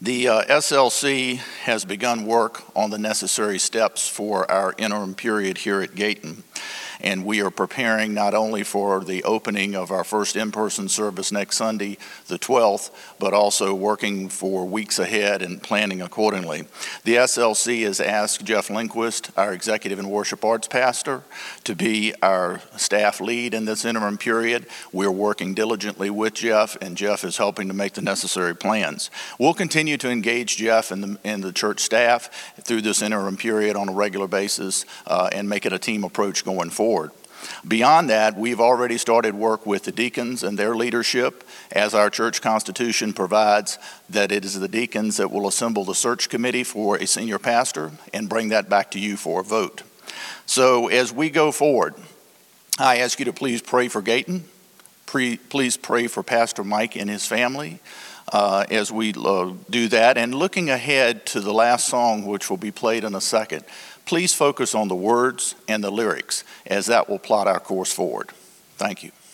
The 0.00 0.28
uh, 0.28 0.42
SLC 0.42 1.36
has 1.64 1.86
begun 1.86 2.26
work 2.26 2.62
on 2.76 2.90
the 2.90 2.98
necessary 2.98 3.58
steps 3.58 4.06
for 4.06 4.50
our 4.50 4.74
interim 4.76 5.14
period 5.14 5.56
here 5.56 5.80
at 5.80 5.94
Gayton 5.94 6.42
and 7.06 7.24
we 7.24 7.40
are 7.40 7.52
preparing 7.52 8.14
not 8.14 8.34
only 8.34 8.64
for 8.64 9.04
the 9.04 9.22
opening 9.22 9.76
of 9.76 9.92
our 9.92 10.02
first 10.02 10.34
in 10.34 10.50
person 10.50 10.88
service 10.88 11.30
next 11.30 11.56
Sunday, 11.56 11.98
the 12.26 12.36
12th, 12.36 12.90
but 13.20 13.32
also 13.32 13.72
working 13.72 14.28
for 14.28 14.66
weeks 14.66 14.98
ahead 14.98 15.40
and 15.40 15.62
planning 15.62 16.02
accordingly. 16.02 16.64
The 17.04 17.14
SLC 17.14 17.84
has 17.84 18.00
asked 18.00 18.44
Jeff 18.44 18.70
Lindquist, 18.70 19.30
our 19.36 19.52
executive 19.52 20.00
and 20.00 20.10
worship 20.10 20.44
arts 20.44 20.66
pastor, 20.66 21.22
to 21.62 21.76
be 21.76 22.12
our 22.22 22.60
staff 22.76 23.20
lead 23.20 23.54
in 23.54 23.66
this 23.66 23.84
interim 23.84 24.18
period. 24.18 24.66
We're 24.92 25.12
working 25.12 25.54
diligently 25.54 26.10
with 26.10 26.34
Jeff, 26.34 26.76
and 26.82 26.96
Jeff 26.96 27.22
is 27.22 27.36
helping 27.36 27.68
to 27.68 27.74
make 27.74 27.92
the 27.92 28.02
necessary 28.02 28.56
plans. 28.56 29.12
We'll 29.38 29.54
continue 29.54 29.96
to 29.98 30.10
engage 30.10 30.56
Jeff 30.56 30.90
and 30.90 31.04
the, 31.04 31.18
and 31.22 31.44
the 31.44 31.52
church 31.52 31.78
staff 31.78 32.52
through 32.62 32.80
this 32.80 33.00
interim 33.00 33.36
period 33.36 33.76
on 33.76 33.88
a 33.88 33.92
regular 33.92 34.26
basis 34.26 34.84
uh, 35.06 35.28
and 35.30 35.48
make 35.48 35.66
it 35.66 35.72
a 35.72 35.78
team 35.78 36.02
approach 36.02 36.44
going 36.44 36.70
forward 36.70 36.95
Beyond 37.66 38.10
that, 38.10 38.36
we've 38.36 38.60
already 38.60 38.98
started 38.98 39.34
work 39.34 39.66
with 39.66 39.84
the 39.84 39.92
deacons 39.92 40.42
and 40.42 40.58
their 40.58 40.74
leadership, 40.74 41.44
as 41.72 41.94
our 41.94 42.10
church 42.10 42.40
constitution 42.40 43.12
provides 43.12 43.78
that 44.08 44.32
it 44.32 44.44
is 44.44 44.58
the 44.58 44.68
deacons 44.68 45.16
that 45.16 45.30
will 45.30 45.48
assemble 45.48 45.84
the 45.84 45.94
search 45.94 46.28
committee 46.28 46.64
for 46.64 46.96
a 46.96 47.06
senior 47.06 47.38
pastor 47.38 47.92
and 48.12 48.28
bring 48.28 48.48
that 48.48 48.68
back 48.68 48.90
to 48.92 48.98
you 48.98 49.16
for 49.16 49.40
a 49.40 49.44
vote. 49.44 49.82
So, 50.46 50.88
as 50.88 51.12
we 51.12 51.30
go 51.30 51.52
forward, 51.52 51.94
I 52.78 52.98
ask 52.98 53.18
you 53.18 53.24
to 53.24 53.32
please 53.32 53.62
pray 53.62 53.88
for 53.88 54.02
Gayton. 54.02 54.44
please 55.06 55.76
pray 55.76 56.06
for 56.06 56.22
Pastor 56.22 56.62
Mike 56.62 56.96
and 56.96 57.10
his 57.10 57.26
family 57.26 57.80
uh, 58.32 58.64
as 58.70 58.92
we 58.92 59.14
uh, 59.16 59.52
do 59.70 59.88
that. 59.88 60.18
And 60.18 60.34
looking 60.34 60.70
ahead 60.70 61.26
to 61.26 61.40
the 61.40 61.52
last 61.52 61.88
song, 61.88 62.26
which 62.26 62.50
will 62.50 62.56
be 62.56 62.70
played 62.70 63.04
in 63.04 63.14
a 63.14 63.20
second, 63.20 63.64
please 64.06 64.32
focus 64.32 64.74
on 64.74 64.88
the 64.88 64.94
words 64.96 65.54
and 65.68 65.84
the 65.84 65.90
lyrics 65.90 66.44
as 66.66 66.86
that 66.86 67.08
will 67.08 67.18
plot 67.18 67.46
our 67.46 67.60
course 67.60 67.92
forward. 67.92 68.30
Thank 68.78 69.02
you. 69.02 69.12